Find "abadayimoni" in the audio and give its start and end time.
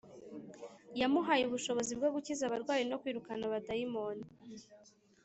3.45-4.25